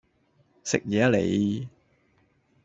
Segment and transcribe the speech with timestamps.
[0.63, 1.69] 食野啦你